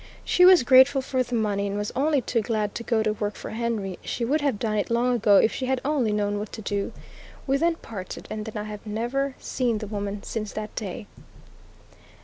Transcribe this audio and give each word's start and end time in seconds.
She 0.25 0.45
was 0.45 0.63
grateful 0.63 1.03
for 1.03 1.21
the 1.21 1.35
money, 1.35 1.67
and 1.67 1.77
was 1.77 1.91
only 1.95 2.21
too 2.21 2.41
glad 2.41 2.73
to 2.73 2.81
go 2.81 3.03
to 3.03 3.13
work 3.13 3.35
for 3.35 3.51
Henry; 3.51 3.99
she 4.03 4.25
would 4.25 4.41
have 4.41 4.57
done 4.57 4.75
it 4.75 4.89
long 4.89 5.13
ago 5.13 5.37
if 5.37 5.53
she 5.53 5.67
had 5.67 5.79
only 5.85 6.11
known 6.11 6.39
what 6.39 6.51
to 6.53 6.61
do. 6.63 6.91
We 7.45 7.57
then 7.57 7.75
parted, 7.75 8.25
and 8.31 8.49
I 8.55 8.63
have 8.63 8.83
never 8.87 9.35
seen 9.37 9.77
the 9.77 9.85
woman, 9.85 10.23
since 10.23 10.53
that 10.53 10.73
day. 10.75 11.05